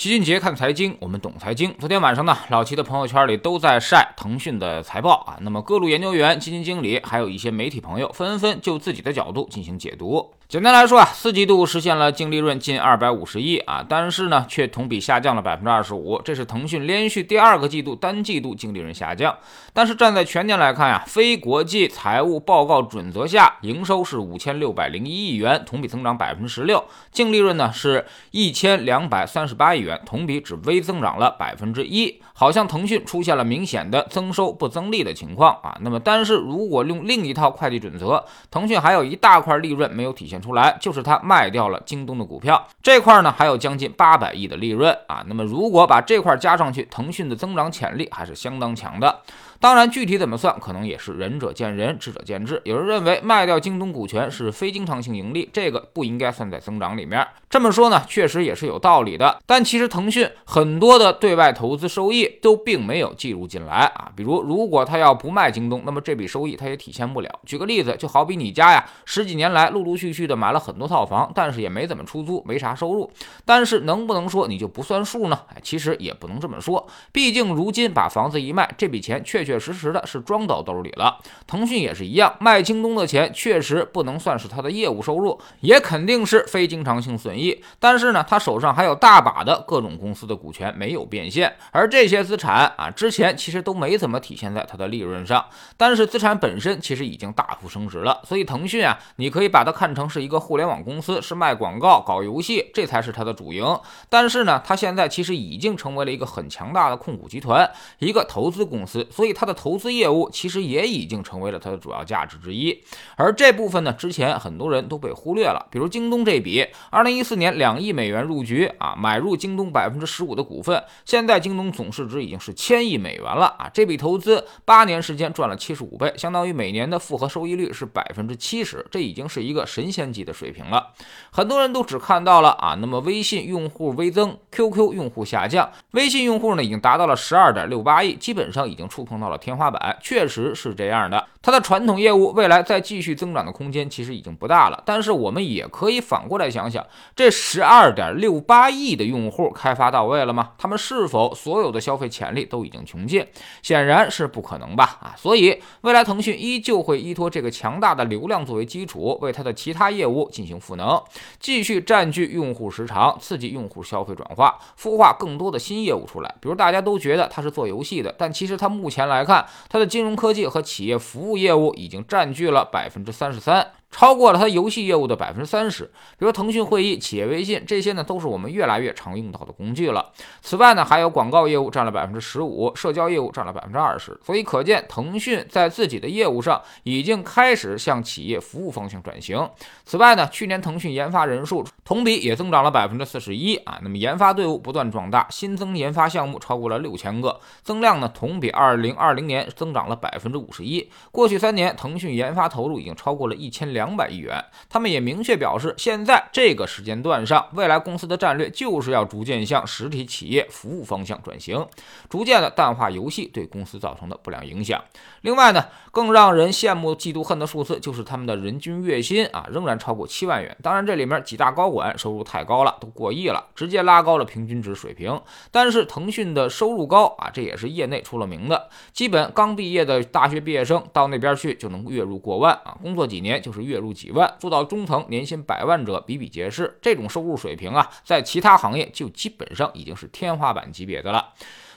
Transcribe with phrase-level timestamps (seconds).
[0.00, 1.74] 齐俊杰看财经，我们懂财经。
[1.78, 5.36] 昨天晚上呢，老齐的朋友圈里都在晒腾讯的财报啊。
[5.42, 10.32] 那么各路研究员、基金经理，还有一些媒体朋友，纷纷就自己的角度进行解读。
[10.50, 19.32] 简单来说啊，四季度实现了净利润近二百五十亿啊，但是呢，却同比下降了百分之二十五，这是腾讯连续第二个季度单季度净利润下降。
[19.72, 35.78] 但是站在全年来看呀，非国际财务报告准则下，营收是五千六百零一亿元，同比增长百分之十六，净利润呢是一千两百三十八亿元，同比只微增长了百分之一，好像腾讯出现了明显的增收不增利的情况啊。
[35.82, 40.39] 那么，但是如果用另一套会计准则，腾讯还有一大块利润没有体现。
[40.40, 45.24] 出来就是他卖掉了京东的股票这块呢，还有将近八百亿的利润啊。
[45.26, 49.20] 那么如果把这块加上去，腾讯的增长潜力还是相当强的。
[49.60, 52.62] 当然，具体怎么算，可能也是仁者见仁，智者见智。
[52.64, 57.26] 有人认为卖掉京东股权是非经常性盈利，这个不应该算在增长里面。
[57.50, 59.38] 这么说呢，确实也是有道理的。
[59.44, 64.10] 但其实腾讯很多的对外投资收益都并没有计入进来啊。
[64.16, 67.28] 比如，如果他要不卖京东，那么这笔收益他也体现不了。
[67.44, 73.10] 举个例子，就好比你家呀，十几年来陆陆续续的买了很多套房，但是也没怎么出租，没啥收入。
[73.44, 75.38] 但是能不能说你就不算数呢？
[75.54, 76.88] 哎，其实也不能这么说。
[77.12, 79.49] 毕竟如今把房子一卖，这笔钱确确。
[79.50, 87.60] 确实实的是装到兜里了，腾讯也是一样，卖京东的钱确实不能算是他的业务收入，也肯定是非经常性损益。
[87.80, 95.44] 但是呢，他手上还有大把的各种公司的股权没有变现，而这些资产啊，之前其实都没怎么体现在他的利润上。
[95.76, 103.66] 但是资产本身其实已经大幅升值了，所以腾讯啊，你可以把它看成是一个互联网公司，是卖广告、搞游戏，这才是它的主营。
[104.08, 109.34] 但是呢，它现在其实已经成为了一个很强大的控股集团，一个投资公司，所以。
[109.40, 112.78] 它的投资业务其实也已经成为了它的主要价值之一，
[113.16, 115.66] 而这部分呢，之前很多人都被忽略了。
[115.70, 123.70] 比如京东这笔，二零一四年两亿美元入局啊，买入京东百分之十五的股份，现在京东总市值已经是千亿美元了啊！
[123.72, 130.88] 这笔投资八年时间赚了七十五倍，相当于每年的复合收益率是百分之七十，这已经是一个神仙级的水平了。
[131.30, 139.29] 很多人都只看到了啊，那么微信用户微增，QQ 用户下降，微信用户呢已经达到了十二点六八亿，基本上已经触碰到。
[139.38, 144.82] 天花板确实是这样的，它的传统业务未来再继续增长的空间其实已经不大了。
[144.84, 150.50] 但是我们也可以反过来想想，这十二点六八亿的用户开发到位了吗？
[150.58, 153.24] 他们是否所有的消费潜力都已经穷尽？
[153.62, 154.98] 显然是不可能吧？
[155.00, 161.00] 啊，所以未来腾讯依旧会依托这个强大的流量作为基础，为它的其他业务进行赋能，
[161.38, 166.34] 继续占据用户时长，刺激用户消费转化，孵化更多的新业务出来。
[166.40, 169.19] 比如大家都觉得它是做游戏的，但其实它目前来。
[169.20, 173.72] 来看，它的金融科技和企业服务业务已经占据了百分之三十三。
[173.90, 175.84] 超过了它游戏业务的百分之三十，
[176.16, 180.12] 比如腾讯会议、企业微信这些呢，都是我们越来越常用到的工具了。
[180.40, 184.16] 此外呢，还有广告业务占了百分之十五，社交业务占了百分之二十。
[184.24, 189.50] 所以可见，腾讯在自己的业务上已经开始向企业服务方向转型。
[189.84, 193.80] 此外呢，去年腾讯研发人数同比也增长了百分之四十一啊。
[193.82, 200.88] 那么研发队伍不断壮大，新增研发项目超过了六千个，增量呢同比二零二零年增长了百分之五十一。
[201.10, 203.79] 过去三年，腾讯研发投入已经超过了一千两。
[203.80, 211.66] 两百亿元，他们也明确表示，现在这个时间段上，未来公司的战略就是要逐渐向实体企业服务方向转型，
[212.10, 214.84] 逐渐的淡化游戏对公司造成的不良影响。
[215.22, 220.54] 另外呢，更让人羡慕、嫉妒、恨的数字就是他们的人均月薪啊，仍然超过七万元。
[220.62, 225.18] 当然，这里面几大高管收入太高了，都过亿了，直接拉高了平均值水平。
[225.50, 236.78] 但是腾讯的收入高啊，这也是业内出了名的，基本刚毕业的大学毕业生到那边去就能月入过万啊，工作几年就是月入几万，做到中层年薪百万者比比皆是。
[236.82, 241.32] 这种收入水平啊，在其他行业就基本上已经是天花板级别的了。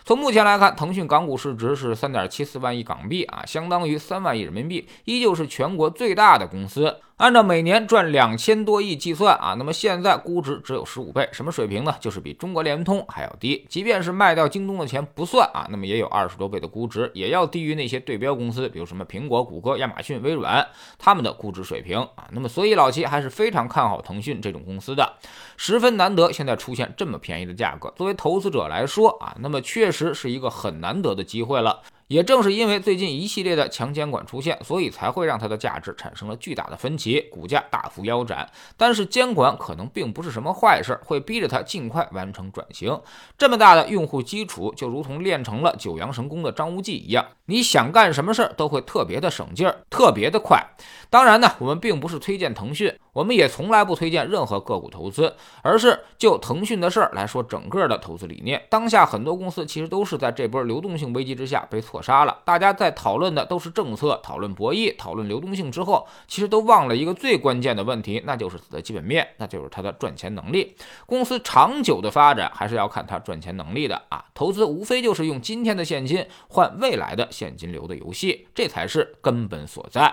[0.06, 7.00] 从目前来看，腾讯港股市值是三点七四万亿港币啊，相当于三万亿人民币，依旧是全国最大的公司。
[7.24, 11.96] 按照每年赚两千多亿计算啊，那么现在估值只有十五倍，什么水平呢？
[12.02, 13.66] 就是比中国联通还要低。
[13.70, 20.68] 即便是卖掉京东的钱不算啊，那么也有二十多倍的估值，也要低于那些对标公司，比如什么苹果、谷歌、亚马逊、微软
[21.00, 22.28] 他们的估值水平啊。
[22.32, 25.14] 那么所以老齐还是非常看好腾讯这种公司的，
[25.56, 31.80] 十分难得现在出现这么便宜的价格，作为投资者来说啊，那么确实是一个很难得的机会了。
[32.14, 38.48] 也正是因为最近一系列的强监管出现，所以才会让它的价值产生了巨大的分歧，股价大幅腰斩。
[38.78, 43.02] 但是监管可能并不是什么坏事，会逼着它尽快完成转型。
[43.36, 50.64] 这么大的用户基础，就如同练成了九阳神功的张无忌一样，你想干什么事儿都会特别的省劲儿，特别的快。
[51.10, 52.96] 当然呢，我们并不是推荐腾讯。
[53.14, 58.62] 我们也从来不推荐任何个股投资，而是就腾讯的事儿来说整个的投资理念。
[58.70, 62.40] 当下很多公司其实都是在这波流动性危机之下被错杀了。
[62.44, 70.76] 大家在讨论的都是政策、讨论博弈、讨论流动性之后，其实都忘了一个最关键的问题，那就是它的基本面，那就是它的赚钱能力。
[71.06, 74.26] 公司长久的发展还是要看它赚钱能力的啊！
[74.34, 80.12] 投资无非就是用今天的现金换未来的现金流的游戏，这才是根本所在。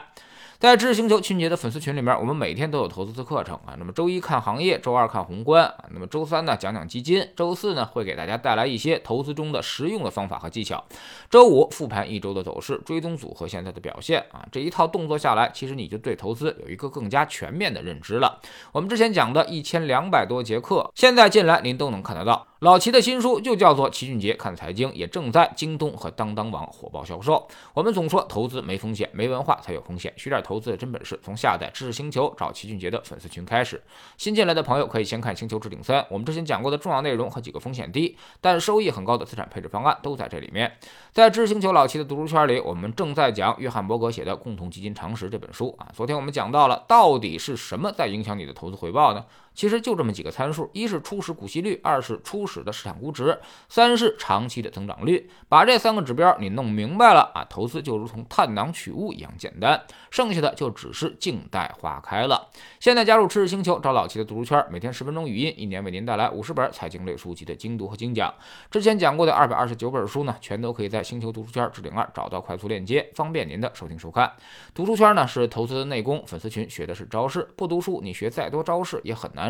[0.61, 3.75] 在知识星球春节的粉丝群里面，我们每天都有投资的课程啊。
[3.79, 5.87] 那么周一看行业，周二看宏观啊。
[5.91, 10.85] 那么周三呢讲讲基金，周四呢会给大家带来一些投资中的实用的方法和技巧。
[11.31, 14.47] 周五复盘一周的走势，追踪组合现在的表现啊。
[14.53, 18.39] 这一套动作下来，其实你就对投资有一个更加全面的认知了。
[18.71, 22.47] 我们之前讲的一千两百多节课，现在进来您都能看得到。
[22.61, 27.49] 老齐的新书就叫做《齐俊杰看财经》，也正在京东和当当网火爆销售。
[27.73, 30.13] 我们总说投资没风险，没文化才有风险。
[30.19, 33.83] 学点投资的真本事，从下载知识星球找齐俊杰的粉丝群开始。
[34.19, 40.71] 新进来的朋友可以先看《星球置顶三》，我们之前讲过的重要内容和几个风险低但收益很高的资产配置方案都在这里面。
[41.13, 45.89] 在知识星球老齐的读书圈里，我们正在讲约翰伯格写的《共同基金常识》这本书啊。
[45.95, 49.25] 昨天我们讲到了，到底是什么在影响你的投资回报呢？
[49.61, 55.29] 其实就这么几个参数：一是初始股息率，二是初始的市场估值，三是长期的增长率。
[55.51, 59.79] 把这三个指标你弄明白了啊，投资就如同探囊取物一样简单，
[60.11, 62.49] 剩下的就只是静待花开了。
[62.79, 68.33] 现在加入知识星球，找老齐的读书圈，每天十分钟语音，一年为您带来五十本财经类书籍的精读和精讲。
[68.71, 74.33] 之前讲过的二百二十九本书呢，全都可以在星球读书圈置顶二找到快速链接，方便您的收听收看。
[74.73, 79.50] 读书圈呢是投资的内功，粉丝群学的是招式，不读书你学再多招式也很难。